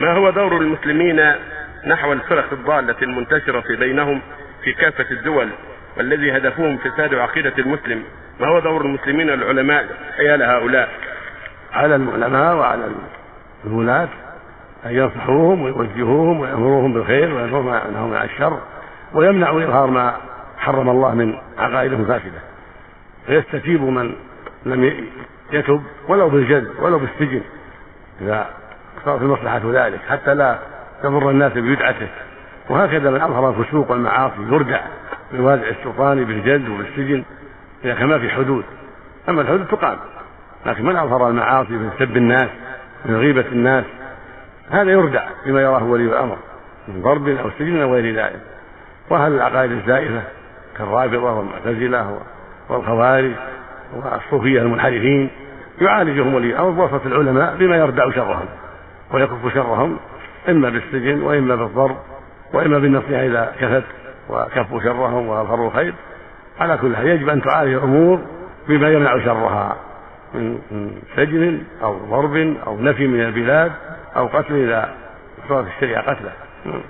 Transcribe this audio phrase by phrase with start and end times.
[0.00, 1.20] ما هو دور المسلمين
[1.86, 4.20] نحو الفرق الضالة المنتشرة بينهم
[4.62, 5.48] في كافة الدول
[5.96, 8.02] والذي هدفهم فساد عقيدة المسلم؟
[8.40, 9.86] ما هو دور المسلمين العلماء
[10.16, 10.88] حيال هؤلاء؟
[11.72, 12.88] على العلماء وعلى
[13.66, 14.08] الولاة
[14.86, 18.60] أن ينصحوهم ويوجهوهم ويأمروهم بالخير وينهوهم عن الشر
[19.14, 20.16] ويمنعوا إظهار ما
[20.58, 22.40] حرم الله من عقائدهم فاسدة
[23.28, 24.14] ويستتيب من
[24.66, 25.08] لم
[25.52, 27.42] يتب ولو بالجد ولو بالسجن
[28.20, 28.65] إذا
[29.04, 30.58] صارت المصلحة ذلك حتى لا
[31.02, 32.08] تضر الناس ببدعته.
[32.70, 34.80] وهكذا من أظهر الفسوق والمعاصي يردع
[35.32, 37.24] بالوازع السلطاني بالجلد وبالسجن
[37.84, 38.64] إذا كان ما في حدود.
[39.28, 39.96] أما الحدود تقام.
[40.66, 42.48] لكن من أظهر المعاصي من سب الناس
[43.04, 43.84] من غيبة الناس
[44.70, 46.36] هذا يردع بما يراه ولي الأمر
[46.88, 48.40] من ضرب أو سجن أو غير ذلك.
[49.10, 50.22] وأهل العقائد الزائفة
[50.78, 52.18] كالرافضة والمعتزلة
[52.68, 53.32] والخوارج
[53.94, 55.30] والصوفية المنحرفين
[55.80, 58.46] يعالجهم ولي الأمر بواسطة العلماء بما يردع شرهم.
[59.12, 59.98] ويكف شرهم
[60.48, 61.96] إما بالسجن وإما بالضرب
[62.52, 63.84] وإما بالنصيحة إذا كفت
[64.28, 65.94] وكفوا شرهم وأظهروا الخير.
[66.60, 68.20] على كل حال يجب أن تعالج الأمور
[68.68, 69.76] بما يمنع شرها
[70.34, 70.58] من
[71.16, 73.72] سجن أو ضرب أو نفي من البلاد
[74.16, 74.94] أو قتل إذا
[75.48, 76.32] صارت الشريعة قتلة.